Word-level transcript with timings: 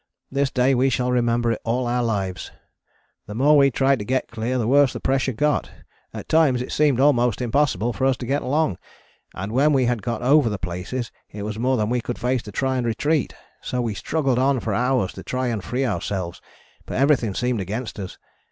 This 0.31 0.49
day 0.49 0.73
we 0.73 0.89
shall 0.89 1.11
remember 1.11 1.55
all 1.63 1.85
our 1.85 2.03
lives. 2.03 2.51
The 3.27 3.35
more 3.35 3.55
we 3.55 3.69
tried 3.69 3.99
to 3.99 4.03
get 4.03 4.31
clear 4.31 4.57
the 4.57 4.65
worse 4.67 4.93
the 4.93 4.99
pressure 4.99 5.31
got; 5.31 5.69
at 6.11 6.27
times 6.27 6.59
it 6.59 6.71
seemed 6.71 6.99
almost 6.99 7.39
impossible 7.39 7.93
for 7.93 8.05
us 8.07 8.17
to 8.17 8.25
get 8.25 8.41
along, 8.41 8.79
and 9.35 9.51
when 9.51 9.73
we 9.73 9.85
had 9.85 10.01
got 10.01 10.23
over 10.23 10.49
the 10.49 10.57
places 10.57 11.11
it 11.29 11.43
was 11.43 11.59
more 11.59 11.77
than 11.77 11.91
we 11.91 12.01
could 12.01 12.17
face 12.17 12.41
to 12.41 12.51
try 12.51 12.77
and 12.77 12.87
retreat; 12.87 13.35
so 13.61 13.79
we 13.79 13.93
struggled 13.93 14.39
on 14.39 14.59
for 14.59 14.73
hours 14.73 15.13
to 15.13 15.21
try 15.21 15.49
and 15.49 15.63
free 15.63 15.85
ourselves, 15.85 16.41
but 16.87 16.97
everything 16.97 17.35
seemed 17.35 17.61
against 17.61 17.99
us. 17.99 18.17